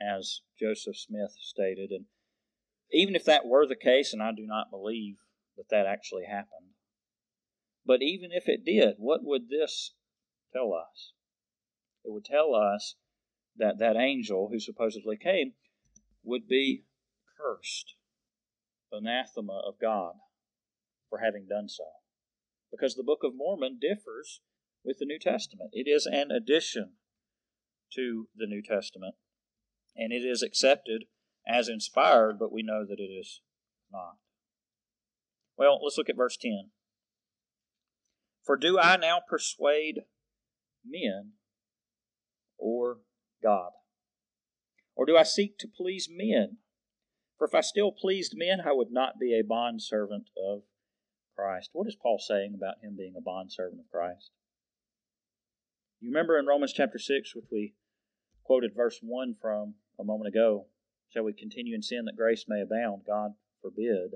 as 0.00 0.42
Joseph 0.58 0.96
Smith 0.96 1.32
stated. 1.40 1.90
And 1.90 2.04
even 2.92 3.16
if 3.16 3.24
that 3.24 3.46
were 3.46 3.66
the 3.66 3.76
case, 3.76 4.12
and 4.12 4.22
I 4.22 4.30
do 4.32 4.46
not 4.46 4.70
believe 4.70 5.16
that 5.56 5.68
that 5.70 5.86
actually 5.86 6.24
happened, 6.26 6.74
but 7.88 8.02
even 8.02 8.30
if 8.30 8.48
it 8.48 8.66
did, 8.66 8.96
what 8.98 9.24
would 9.24 9.48
this 9.48 9.94
tell 10.52 10.74
us? 10.74 11.14
It 12.04 12.12
would 12.12 12.26
tell 12.26 12.54
us 12.54 12.96
that 13.56 13.78
that 13.78 13.96
angel 13.96 14.50
who 14.52 14.60
supposedly 14.60 15.16
came 15.16 15.54
would 16.22 16.46
be 16.46 16.84
cursed, 17.40 17.94
anathema 18.92 19.62
of 19.66 19.80
God, 19.80 20.12
for 21.08 21.20
having 21.24 21.46
done 21.48 21.70
so. 21.70 21.84
Because 22.70 22.94
the 22.94 23.02
Book 23.02 23.20
of 23.24 23.32
Mormon 23.34 23.78
differs 23.80 24.42
with 24.84 24.98
the 24.98 25.06
New 25.06 25.18
Testament. 25.18 25.70
It 25.72 25.88
is 25.88 26.04
an 26.04 26.30
addition 26.30 26.92
to 27.94 28.28
the 28.36 28.46
New 28.46 28.60
Testament, 28.60 29.14
and 29.96 30.12
it 30.12 30.26
is 30.26 30.42
accepted 30.42 31.04
as 31.48 31.70
inspired, 31.70 32.38
but 32.38 32.52
we 32.52 32.62
know 32.62 32.84
that 32.86 33.00
it 33.00 33.10
is 33.10 33.40
not. 33.90 34.16
Well, 35.56 35.80
let's 35.82 35.96
look 35.96 36.10
at 36.10 36.16
verse 36.16 36.36
10. 36.36 36.70
For 38.48 38.56
do 38.56 38.78
I 38.78 38.96
now 38.96 39.20
persuade 39.20 40.04
men 40.82 41.32
or 42.56 43.00
God? 43.42 43.72
Or 44.96 45.04
do 45.04 45.18
I 45.18 45.22
seek 45.22 45.58
to 45.58 45.68
please 45.68 46.08
men? 46.10 46.56
For 47.36 47.46
if 47.46 47.54
I 47.54 47.60
still 47.60 47.92
pleased 47.92 48.32
men, 48.34 48.62
I 48.64 48.72
would 48.72 48.90
not 48.90 49.20
be 49.20 49.34
a 49.34 49.44
bondservant 49.44 50.30
of 50.34 50.62
Christ. 51.36 51.68
What 51.74 51.88
is 51.88 51.94
Paul 51.94 52.18
saying 52.18 52.54
about 52.54 52.82
him 52.82 52.96
being 52.96 53.16
a 53.18 53.20
bondservant 53.20 53.80
of 53.80 53.90
Christ? 53.90 54.30
You 56.00 56.08
remember 56.08 56.38
in 56.38 56.46
Romans 56.46 56.72
chapter 56.72 56.98
6, 56.98 57.34
which 57.34 57.44
we 57.52 57.74
quoted 58.44 58.74
verse 58.74 59.00
1 59.02 59.36
from 59.42 59.74
a 60.00 60.04
moment 60.04 60.28
ago, 60.28 60.68
shall 61.10 61.24
we 61.24 61.34
continue 61.34 61.74
in 61.74 61.82
sin 61.82 62.06
that 62.06 62.16
grace 62.16 62.46
may 62.48 62.62
abound? 62.62 63.02
God 63.06 63.32
forbid. 63.60 64.12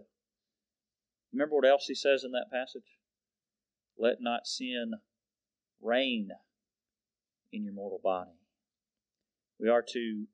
Remember 1.35 1.57
what 1.57 1.69
else 1.69 1.85
he 1.85 1.95
says 1.95 2.25
in 2.25 2.33
that 2.33 2.51
passage? 2.51 2.97
Let 3.99 4.21
not 4.21 4.47
sin 4.47 4.93
reign 5.81 6.31
in 7.53 7.65
your 7.65 7.75
mortal 7.75 8.01
body. 8.03 8.39
We 9.59 9.69
are 9.69 9.85
to 9.93 10.27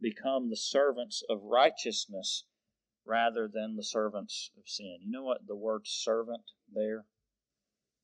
become 0.00 0.50
the 0.50 0.56
servants 0.56 1.22
of 1.28 1.42
righteousness 1.42 2.44
rather 3.04 3.48
than 3.48 3.76
the 3.76 3.84
servants 3.84 4.50
of 4.58 4.68
sin. 4.68 4.98
You 5.00 5.10
know 5.10 5.24
what 5.24 5.46
the 5.46 5.56
word 5.56 5.86
servant 5.86 6.42
there 6.72 7.06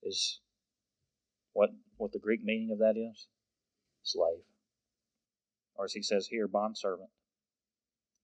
is 0.02 0.40
what 1.52 1.70
what 1.96 2.12
the 2.12 2.18
Greek 2.18 2.42
meaning 2.42 2.70
of 2.70 2.78
that 2.78 2.96
is? 2.96 3.26
Slave. 4.02 4.44
Or 5.74 5.84
as 5.84 5.92
he 5.92 6.02
says 6.02 6.28
here, 6.28 6.48
bondservant. 6.48 7.10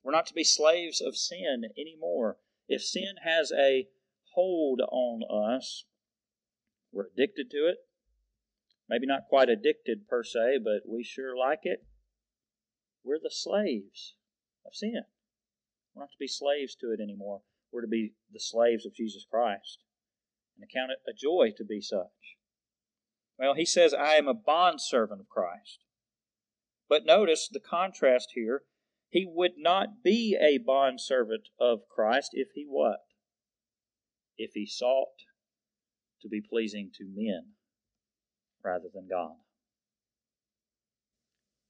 We're 0.02 0.12
not 0.12 0.26
to 0.26 0.35
be 0.35 0.44
slaves 0.44 1.00
of 1.00 1.16
sin 1.16 1.64
anymore. 1.78 2.38
If 2.68 2.82
sin 2.82 3.16
has 3.23 3.52
a 3.52 3.88
hold 4.35 4.80
on 4.80 5.23
us, 5.56 5.85
we're 6.92 7.09
addicted 7.12 7.50
to 7.50 7.68
it. 7.68 7.78
Maybe 8.88 9.07
not 9.07 9.28
quite 9.28 9.49
addicted 9.49 10.09
per 10.09 10.25
se, 10.25 10.61
but 10.64 10.88
we 10.88 11.04
sure 11.04 11.37
like 11.37 11.61
it. 11.62 11.85
We're 13.04 13.21
the 13.23 13.30
slaves 13.30 14.14
of 14.66 14.75
sin. 14.75 15.02
We're 15.95 16.02
not 16.02 16.12
to 16.12 16.18
be 16.18 16.28
slaves 16.28 16.75
to 16.76 16.92
it 16.92 17.00
anymore. 17.00 17.42
We're 17.71 17.83
to 17.83 17.88
be 17.88 18.14
the 18.33 18.40
slaves 18.40 18.87
of 18.87 18.95
Jesus 18.95 19.26
Christ. 19.30 19.78
and 20.57 20.64
account 20.64 20.90
it 20.90 20.99
a 21.09 21.12
joy 21.12 21.52
to 21.57 21.64
be 21.64 21.80
such. 21.80 22.37
Well, 23.38 23.54
he 23.54 23.64
says, 23.64 23.95
I 23.95 24.14
am 24.14 24.26
a 24.26 24.35
bondservant 24.35 25.21
of 25.21 25.28
Christ. 25.28 25.85
But 26.88 27.07
notice 27.07 27.49
the 27.49 27.61
contrast 27.61 28.30
here. 28.35 28.62
He 29.11 29.26
would 29.26 29.52
not 29.57 30.02
be 30.02 30.37
a 30.40 30.59
bondservant 30.59 31.49
of 31.61 31.88
Christ 31.88 32.30
if 32.33 32.49
he 32.54 32.64
what? 32.68 33.00
If 34.37 34.52
he 34.54 34.66
sought 34.66 35.25
to 36.22 36.28
be 36.28 36.40
pleasing 36.40 36.90
to 36.96 37.04
men 37.04 37.52
rather 38.64 38.88
than 38.92 39.08
God. 39.08 39.37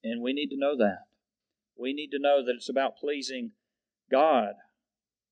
And 0.03 0.23
we 0.23 0.33
need 0.33 0.49
to 0.49 0.59
know 0.59 0.77
that. 0.77 1.07
We 1.77 1.93
need 1.93 2.11
to 2.11 2.19
know 2.19 2.45
that 2.45 2.55
it's 2.57 2.69
about 2.69 2.97
pleasing 2.97 3.53
God 4.11 4.55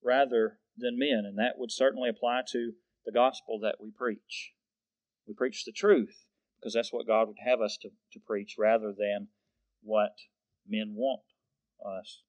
rather 0.02 0.58
than 0.76 0.98
men, 0.98 1.24
and 1.24 1.38
that 1.38 1.54
would 1.56 1.72
certainly 1.72 2.08
apply 2.08 2.42
to 2.52 2.72
the 3.04 3.12
gospel 3.12 3.58
that 3.62 3.76
we 3.80 3.90
preach. 3.90 4.52
We 5.26 5.34
preach 5.34 5.64
the 5.64 5.72
truth 5.72 6.26
because 6.60 6.74
that's 6.74 6.92
what 6.92 7.06
God 7.06 7.28
would 7.28 7.38
have 7.44 7.60
us 7.60 7.78
to, 7.82 7.90
to 8.12 8.20
preach 8.24 8.56
rather 8.58 8.92
than 8.96 9.28
what 9.82 10.12
men 10.68 10.94
want 10.94 11.22
us 11.84 12.22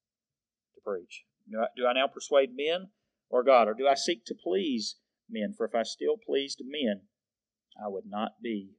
to 0.75 0.81
preach. 0.81 1.23
Do 1.49 1.59
I, 1.59 1.67
do 1.75 1.87
I 1.87 1.93
now 1.93 2.07
persuade 2.07 2.51
men 2.55 2.89
or 3.29 3.43
God, 3.43 3.67
or 3.67 3.73
do 3.73 3.87
I 3.87 3.95
seek 3.95 4.25
to 4.25 4.35
please 4.35 4.95
men? 5.29 5.53
For 5.55 5.65
if 5.65 5.75
I 5.75 5.83
still 5.83 6.17
pleased 6.17 6.61
men, 6.63 7.01
I 7.77 7.87
would 7.87 8.05
not 8.05 8.41
be 8.41 8.71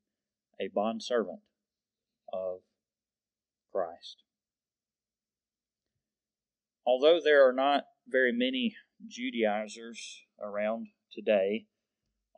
a 0.61 0.69
bondservant 0.69 1.40
of 2.33 2.61
Christ. 3.73 4.23
Although 6.87 7.21
there 7.23 7.47
are 7.47 7.52
not 7.52 7.85
very 8.07 8.33
many 8.33 8.75
Judaizers 9.07 10.23
around 10.43 10.88
today, 11.12 11.67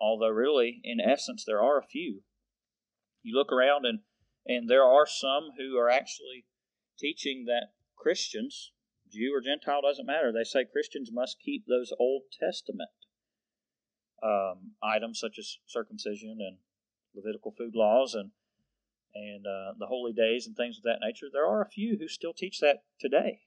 although 0.01 0.29
really, 0.29 0.81
in 0.85 1.01
essence, 1.01 1.45
there 1.47 1.63
are 1.63 1.79
a 1.79 1.87
few. 1.87 2.23
You 3.23 3.37
look 3.37 3.53
around 3.53 3.85
and, 3.87 4.01
and 4.47 4.69
there 4.69 4.85
are 4.85 5.07
some 5.07 5.51
who 5.57 5.79
are 5.79 5.89
actually 5.89 6.47
teaching 6.99 7.45
that 7.47 7.73
Christians, 7.97 8.73
Jew 9.11 9.33
or 9.35 9.41
Gentile, 9.41 9.83
doesn't 9.83 10.07
matter. 10.07 10.33
They 10.33 10.45
say 10.45 10.65
Christians 10.65 11.11
must 11.13 11.41
keep 11.41 11.65
those 11.67 11.93
Old 11.99 12.23
Testament 12.39 12.91
um, 14.23 14.73
items 14.83 15.19
such 15.19 15.39
as 15.39 15.59
circumcision 15.67 16.39
and 16.41 16.59
Levitical 17.15 17.51
food 17.51 17.75
laws 17.75 18.15
and 18.15 18.31
and 19.13 19.45
uh, 19.45 19.73
the 19.77 19.87
holy 19.87 20.13
days 20.13 20.47
and 20.47 20.57
things 20.57 20.79
of 20.79 20.85
that 20.85 21.05
nature. 21.05 21.27
There 21.33 21.47
are 21.47 21.61
a 21.61 21.69
few 21.69 21.97
who 21.99 22.07
still 22.07 22.33
teach 22.33 22.61
that 22.61 22.85
today, 23.01 23.41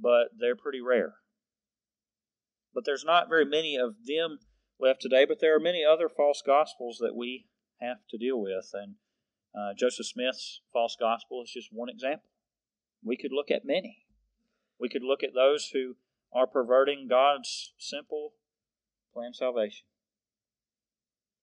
but 0.00 0.28
they're 0.38 0.54
pretty 0.54 0.80
rare. 0.80 1.14
But 2.72 2.84
there's 2.84 3.04
not 3.04 3.28
very 3.28 3.44
many 3.44 3.74
of 3.74 4.06
them 4.06 4.38
left 4.78 5.00
today, 5.00 5.24
but 5.24 5.40
there 5.40 5.56
are 5.56 5.60
many 5.60 5.84
other 5.84 6.08
false 6.08 6.40
gospels 6.46 6.98
that 7.00 7.16
we 7.16 7.48
have 7.80 7.98
to 8.10 8.16
deal 8.16 8.40
with. 8.40 8.70
And 8.72 8.94
uh, 9.58 9.74
Joseph 9.76 10.06
Smith's 10.06 10.60
false 10.72 10.96
gospel 10.98 11.42
is 11.42 11.50
just 11.50 11.70
one 11.72 11.88
example. 11.88 12.30
We 13.04 13.16
could 13.16 13.32
look 13.32 13.50
at 13.50 13.64
many. 13.64 14.06
We 14.78 14.88
could 14.88 15.02
look 15.02 15.24
at 15.24 15.34
those 15.34 15.70
who 15.72 15.96
are 16.32 16.46
perverting 16.46 17.08
God's 17.08 17.74
simple 17.78 18.34
plan 19.12 19.32
salvation. 19.34 19.86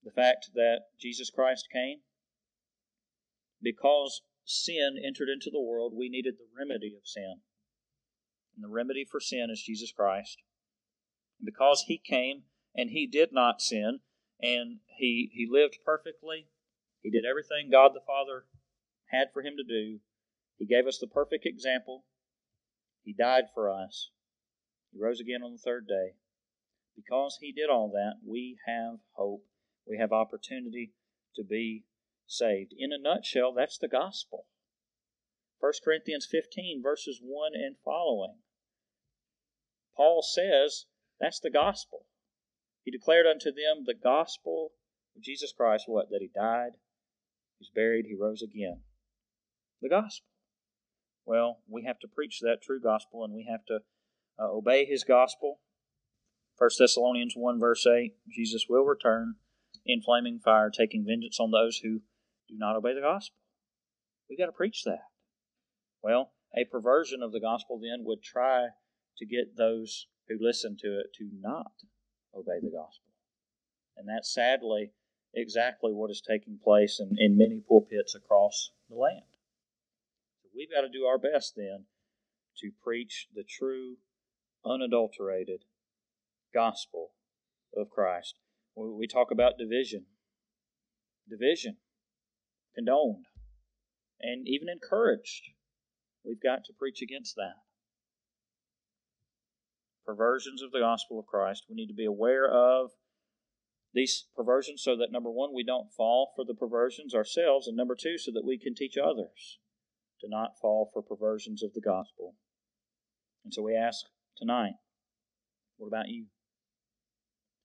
The 0.04 0.12
fact 0.12 0.52
that 0.56 0.82
Jesus 1.00 1.30
Christ 1.30 1.68
came, 1.72 2.00
because 3.62 4.22
sin 4.46 4.96
entered 5.06 5.30
into 5.30 5.50
the 5.52 5.62
world, 5.62 5.94
we 5.96 6.10
needed 6.10 6.36
the 6.38 6.48
remedy 6.58 6.96
of 6.96 7.08
sin. 7.08 7.42
And 8.56 8.64
the 8.64 8.74
remedy 8.74 9.06
for 9.10 9.20
sin 9.20 9.48
is 9.52 9.62
Jesus 9.62 9.92
Christ. 9.92 10.38
And 11.40 11.46
because 11.46 11.86
he 11.88 12.02
came 12.04 12.44
and 12.76 12.90
he 12.90 13.08
did 13.08 13.30
not 13.32 13.62
sin, 13.62 14.00
and 14.42 14.80
he, 14.98 15.30
he 15.34 15.48
lived 15.50 15.80
perfectly, 15.86 16.48
he 17.02 17.10
did 17.10 17.26
everything 17.30 17.70
God 17.72 17.92
the 17.94 18.06
Father 18.06 18.46
had 19.12 19.28
for 19.34 19.42
him 19.42 19.54
to 19.58 19.64
do. 19.64 20.00
He 20.58 20.66
gave 20.66 20.88
us 20.88 20.98
the 20.98 21.08
perfect 21.08 21.46
example. 21.46 22.06
He 23.04 23.14
died 23.14 23.46
for 23.54 23.70
us. 23.70 24.12
He 24.92 25.00
rose 25.00 25.20
again 25.20 25.42
on 25.44 25.52
the 25.52 25.58
third 25.58 25.88
day. 25.88 26.16
Because 27.04 27.38
he 27.40 27.52
did 27.52 27.70
all 27.70 27.90
that, 27.92 28.16
we 28.26 28.58
have 28.68 29.00
hope. 29.14 29.46
We 29.88 29.98
have 29.98 30.12
opportunity 30.12 30.94
to 31.36 31.44
be 31.44 31.86
saved. 32.28 32.74
In 32.78 32.92
a 32.92 32.98
nutshell, 32.98 33.54
that's 33.54 33.78
the 33.78 33.88
gospel. 33.88 34.46
1 35.60 35.74
Corinthians 35.84 36.28
15, 36.30 36.82
verses 36.84 37.20
1 37.24 37.52
and 37.54 37.76
following. 37.84 38.40
Paul 39.96 40.22
says 40.22 40.86
that's 41.20 41.40
the 41.40 41.50
gospel. 41.50 42.06
He 42.84 42.92
declared 42.92 43.28
unto 43.28 43.52
them 43.52 43.84
the 43.86 43.94
gospel 43.94 44.72
of 45.16 45.22
Jesus 45.22 45.54
Christ, 45.56 45.86
what? 45.88 46.10
That 46.10 46.22
he 46.22 46.30
died, 46.34 46.74
he 47.58 47.64
was 47.64 47.72
buried, 47.74 48.06
he 48.06 48.16
rose 48.16 48.42
again. 48.42 48.82
The 49.82 49.90
gospel. 49.90 50.28
Well, 51.26 51.60
we 51.68 51.84
have 51.84 52.00
to 52.00 52.08
preach 52.08 52.40
that 52.42 52.62
true 52.62 52.80
gospel 52.82 53.24
and 53.24 53.34
we 53.34 53.48
have 53.50 53.66
to 53.68 53.80
uh, 54.40 54.50
obey 54.50 54.86
his 54.86 55.04
gospel. 55.04 55.59
1 56.60 56.70
Thessalonians 56.78 57.34
1, 57.38 57.58
verse 57.58 57.88
8 57.88 58.16
Jesus 58.30 58.66
will 58.68 58.84
return 58.84 59.36
in 59.86 60.02
flaming 60.02 60.40
fire, 60.40 60.70
taking 60.70 61.06
vengeance 61.06 61.40
on 61.40 61.52
those 61.52 61.78
who 61.78 62.02
do 62.50 62.56
not 62.58 62.76
obey 62.76 62.94
the 62.94 63.02
gospel. 63.02 63.38
We've 64.30 64.38
got 64.38 64.48
to 64.48 64.52
preach 64.52 64.84
that. 64.84 65.06
Well, 66.04 66.34
a 66.56 66.66
perversion 66.66 67.24
of 67.24 67.32
the 67.32 67.40
gospel 67.40 67.80
then 67.80 68.04
would 68.04 68.22
try 68.22 68.68
to 69.18 69.26
get 69.26 69.56
those 69.56 70.08
who 70.28 70.36
listen 70.40 70.76
to 70.82 71.00
it 71.00 71.08
to 71.18 71.30
not 71.40 71.72
obey 72.36 72.60
the 72.62 72.72
gospel. 72.72 73.14
And 73.96 74.08
that's 74.08 74.34
sadly 74.34 74.92
exactly 75.34 75.94
what 75.94 76.12
is 76.12 76.22
taking 76.22 76.60
place 76.62 77.00
in, 77.00 77.16
in 77.18 77.38
many 77.38 77.62
pulpits 77.68 78.16
across 78.16 78.72
the 78.90 78.96
land. 78.96 79.24
We've 80.54 80.72
got 80.72 80.82
to 80.82 80.90
do 80.90 81.06
our 81.06 81.18
best 81.18 81.54
then 81.56 81.86
to 82.58 82.72
preach 82.84 83.28
the 83.34 83.44
true, 83.44 83.98
unadulterated 84.66 85.64
gospel 86.54 87.12
of 87.76 87.90
Christ. 87.90 88.36
We 88.76 89.08
talk 89.08 89.28
about 89.32 89.58
division. 89.58 90.06
Division 91.30 91.78
condoned 92.76 93.26
and 94.22 94.48
even 94.48 94.68
encouraged. 94.70 95.44
We've 96.26 96.42
got 96.42 96.64
to 96.66 96.74
preach 96.78 97.02
against 97.02 97.36
that. 97.36 97.56
Perversions 100.06 100.62
of 100.62 100.72
the 100.72 100.80
gospel 100.80 101.20
of 101.20 101.26
Christ. 101.26 101.66
We 101.70 101.76
need 101.76 101.88
to 101.88 101.94
be 101.94 102.06
aware 102.06 102.50
of 102.50 102.92
these 103.94 104.26
perversions 104.36 104.82
so 104.84 104.96
that 104.98 105.12
number 105.12 105.32
one, 105.32 105.54
we 105.54 105.64
don't 105.64 105.92
fall 105.92 106.32
for 106.36 106.46
the 106.46 106.54
perversions 106.54 107.14
ourselves, 107.14 107.68
and 107.68 107.76
number 107.76 107.96
two, 107.96 108.18
so 108.18 108.32
that 108.32 108.46
we 108.46 108.58
can 108.58 108.76
teach 108.76 108.98
others 108.98 109.60
to 110.22 110.28
not 110.30 110.60
fall 110.62 110.90
for 110.94 111.02
perversions 111.02 111.64
of 111.64 111.74
the 111.74 111.82
gospel. 111.82 112.36
And 113.44 113.54
so 113.54 113.62
we 113.62 113.76
ask 113.76 114.06
tonight, 114.38 114.74
what 115.78 115.88
about 115.88 116.10
you? 116.10 116.26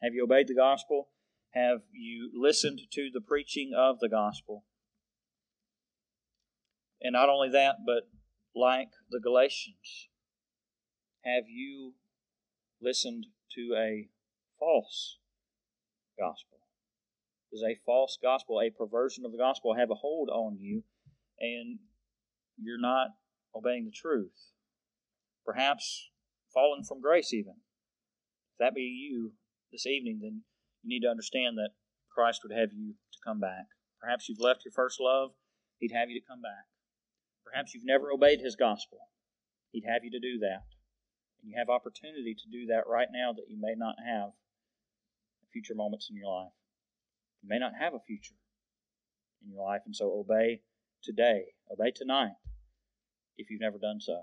Have 0.02 0.14
you 0.14 0.24
obeyed 0.24 0.48
the 0.48 0.54
gospel? 0.54 1.08
Have 1.52 1.82
you 1.92 2.30
listened 2.34 2.80
to 2.92 3.10
the 3.12 3.20
preaching 3.20 3.72
of 3.76 4.00
the 4.00 4.08
gospel? 4.08 4.64
And 7.00 7.12
not 7.12 7.28
only 7.28 7.48
that, 7.50 7.76
but 7.86 8.08
like 8.54 8.88
the 9.10 9.20
Galatians, 9.20 10.08
have 11.24 11.44
you 11.48 11.94
listened 12.80 13.26
to 13.54 13.74
a 13.76 14.08
false 14.58 15.18
gospel? 16.18 16.58
Does 17.52 17.62
a 17.62 17.78
false 17.86 18.18
gospel, 18.20 18.60
a 18.60 18.70
perversion 18.70 19.24
of 19.24 19.32
the 19.32 19.38
gospel, 19.38 19.76
have 19.76 19.90
a 19.90 19.94
hold 19.94 20.28
on 20.28 20.58
you 20.58 20.82
and 21.38 21.78
you're 22.60 22.80
not 22.80 23.08
obeying 23.54 23.84
the 23.84 23.92
truth? 23.92 24.50
Perhaps 25.44 26.10
fallen 26.52 26.84
from 26.84 27.00
grace, 27.00 27.32
even. 27.32 27.54
If 28.54 28.58
that 28.58 28.74
be 28.74 28.82
you 28.82 29.32
this 29.74 29.86
evening, 29.86 30.20
then 30.22 30.46
you 30.82 30.88
need 30.88 31.02
to 31.02 31.10
understand 31.10 31.58
that 31.58 31.74
Christ 32.14 32.46
would 32.46 32.54
have 32.56 32.70
you 32.72 32.94
to 32.94 33.18
come 33.26 33.40
back. 33.40 33.66
Perhaps 34.00 34.28
you've 34.28 34.40
left 34.40 34.64
your 34.64 34.72
first 34.72 35.00
love, 35.00 35.30
He'd 35.78 35.90
have 35.90 36.08
you 36.08 36.20
to 36.20 36.26
come 36.26 36.40
back. 36.40 36.70
Perhaps 37.44 37.74
you've 37.74 37.84
never 37.84 38.12
obeyed 38.12 38.38
His 38.40 38.54
gospel. 38.54 39.10
He'd 39.72 39.90
have 39.90 40.04
you 40.04 40.10
to 40.12 40.20
do 40.20 40.38
that. 40.38 40.62
And 41.42 41.50
you 41.50 41.58
have 41.58 41.68
opportunity 41.68 42.36
to 42.38 42.46
do 42.50 42.66
that 42.66 42.86
right 42.86 43.08
now 43.12 43.32
that 43.32 43.50
you 43.50 43.58
may 43.60 43.74
not 43.76 43.96
have 43.98 44.30
future 45.52 45.74
moments 45.74 46.08
in 46.08 46.16
your 46.16 46.30
life. 46.30 46.54
You 47.42 47.48
may 47.48 47.58
not 47.58 47.72
have 47.78 47.92
a 47.92 48.06
future 48.06 48.38
in 49.44 49.50
your 49.50 49.66
life, 49.66 49.82
and 49.84 49.94
so 49.94 50.06
obey 50.06 50.62
today. 51.02 51.52
Obey 51.70 51.90
tonight 51.90 52.38
if 53.36 53.50
you've 53.50 53.60
never 53.60 53.78
done 53.78 54.00
so. 54.00 54.22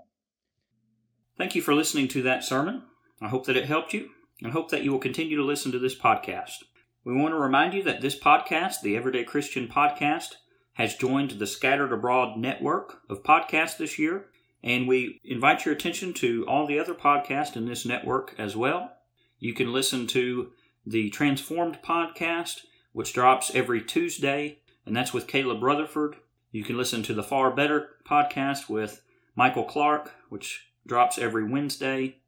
Thank 1.36 1.54
you 1.54 1.62
for 1.62 1.74
listening 1.74 2.08
to 2.08 2.22
that 2.22 2.42
sermon. 2.42 2.84
I 3.20 3.28
hope 3.28 3.46
that 3.46 3.56
it 3.56 3.66
helped 3.66 3.92
you 3.92 4.10
and 4.42 4.52
hope 4.52 4.70
that 4.70 4.82
you 4.82 4.90
will 4.90 4.98
continue 4.98 5.36
to 5.36 5.44
listen 5.44 5.72
to 5.72 5.78
this 5.78 5.98
podcast. 5.98 6.64
We 7.04 7.14
want 7.14 7.32
to 7.34 7.38
remind 7.38 7.74
you 7.74 7.82
that 7.84 8.00
this 8.00 8.18
podcast, 8.18 8.80
the 8.80 8.96
Everyday 8.96 9.24
Christian 9.24 9.68
Podcast, 9.68 10.34
has 10.74 10.94
joined 10.96 11.32
the 11.32 11.46
Scattered 11.46 11.92
Abroad 11.92 12.38
network 12.38 13.00
of 13.10 13.22
podcasts 13.22 13.76
this 13.76 13.98
year, 13.98 14.26
and 14.62 14.88
we 14.88 15.20
invite 15.24 15.64
your 15.64 15.74
attention 15.74 16.12
to 16.14 16.46
all 16.48 16.66
the 16.66 16.78
other 16.78 16.94
podcasts 16.94 17.56
in 17.56 17.66
this 17.66 17.84
network 17.84 18.34
as 18.38 18.56
well. 18.56 18.92
You 19.38 19.54
can 19.54 19.72
listen 19.72 20.06
to 20.08 20.52
the 20.86 21.10
Transformed 21.10 21.78
podcast, 21.82 22.60
which 22.92 23.12
drops 23.12 23.54
every 23.54 23.82
Tuesday, 23.82 24.60
and 24.86 24.96
that's 24.96 25.12
with 25.12 25.26
Caleb 25.26 25.62
Rutherford. 25.62 26.16
You 26.50 26.64
can 26.64 26.76
listen 26.76 27.02
to 27.04 27.14
the 27.14 27.22
Far 27.22 27.50
Better 27.50 27.96
podcast 28.08 28.68
with 28.68 29.02
Michael 29.34 29.64
Clark, 29.64 30.12
which 30.28 30.68
drops 30.86 31.18
every 31.18 31.44
Wednesday. 31.44 32.21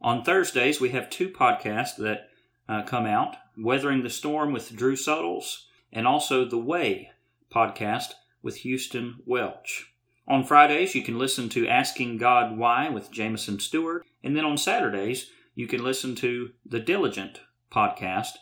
On 0.00 0.22
Thursdays, 0.22 0.80
we 0.80 0.90
have 0.90 1.10
two 1.10 1.28
podcasts 1.28 1.96
that 1.96 2.28
uh, 2.68 2.82
come 2.82 3.06
out 3.06 3.36
Weathering 3.56 4.02
the 4.02 4.10
Storm 4.10 4.52
with 4.52 4.76
Drew 4.76 4.94
Suttles, 4.94 5.66
and 5.92 6.06
also 6.06 6.44
The 6.44 6.58
Way 6.58 7.10
podcast 7.52 8.12
with 8.40 8.58
Houston 8.58 9.16
Welch. 9.26 9.92
On 10.28 10.44
Fridays, 10.44 10.94
you 10.94 11.02
can 11.02 11.18
listen 11.18 11.48
to 11.48 11.66
Asking 11.66 12.18
God 12.18 12.56
Why 12.56 12.88
with 12.88 13.10
Jameson 13.10 13.58
Stewart, 13.58 14.04
and 14.22 14.36
then 14.36 14.44
on 14.44 14.56
Saturdays, 14.56 15.30
you 15.54 15.66
can 15.66 15.82
listen 15.82 16.14
to 16.16 16.50
The 16.64 16.78
Diligent 16.78 17.40
podcast 17.72 18.34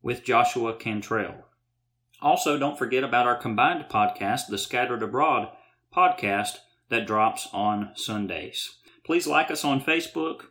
with 0.00 0.24
Joshua 0.24 0.74
Cantrell. 0.74 1.44
Also, 2.22 2.58
don't 2.58 2.78
forget 2.78 3.04
about 3.04 3.26
our 3.26 3.36
combined 3.36 3.84
podcast, 3.90 4.46
the 4.48 4.56
Scattered 4.56 5.02
Abroad 5.02 5.48
podcast, 5.94 6.58
that 6.88 7.06
drops 7.06 7.48
on 7.52 7.90
Sundays. 7.96 8.78
Please 9.04 9.26
like 9.26 9.50
us 9.50 9.64
on 9.64 9.82
Facebook. 9.82 10.44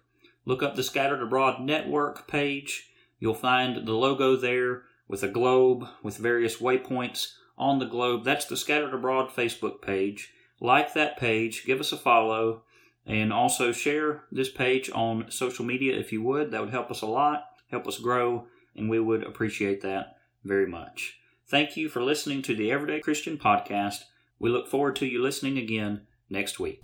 Look 0.46 0.64
up 0.64 0.76
the 0.76 0.84
Scattered 0.84 1.22
Abroad 1.22 1.62
Network 1.62 2.28
page. 2.28 2.90
You'll 3.20 3.34
find 3.34 3.88
the 3.88 3.94
logo 3.94 4.36
there 4.36 4.84
with 5.08 5.24
a 5.24 5.28
globe 5.28 5.88
with 6.02 6.18
various 6.18 6.58
waypoints 6.58 7.34
on 7.58 7.80
the 7.80 7.86
globe. 7.86 8.24
That's 8.24 8.46
the 8.46 8.58
Scattered 8.58 8.94
Abroad 8.94 9.30
Facebook 9.30 9.82
page. 9.82 10.34
Like 10.60 10.94
that 10.94 11.18
page, 11.18 11.66
give 11.66 11.80
us 11.80 11.92
a 11.92 11.98
follow, 11.98 12.64
and 13.06 13.34
also 13.34 13.72
share 13.72 14.24
this 14.32 14.50
page 14.50 14.90
on 14.94 15.30
social 15.30 15.66
media 15.66 15.98
if 15.98 16.12
you 16.12 16.22
would. 16.24 16.52
That 16.52 16.62
would 16.62 16.72
help 16.72 16.92
us 16.92 17.02
a 17.02 17.08
lot, 17.08 17.46
help 17.70 17.88
us 17.88 18.00
grow, 18.00 18.48
and 18.76 18.90
we 18.90 19.00
would 19.00 19.24
appreciate 19.24 19.82
that 19.82 20.18
very 20.44 20.68
much. 20.68 21.18
Thank 21.48 21.76
you 21.76 21.90
for 21.90 22.04
listening 22.04 22.42
to 22.44 22.56
the 22.56 22.72
Everyday 22.72 23.00
Christian 23.00 23.38
Podcast. 23.38 24.04
We 24.40 24.50
look 24.50 24.68
forward 24.68 24.96
to 24.98 25.06
you 25.06 25.22
listening 25.22 25.58
again 25.58 26.02
next 26.30 26.60
week. 26.60 26.84